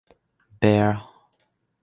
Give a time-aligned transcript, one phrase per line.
[0.61, 0.97] Bair.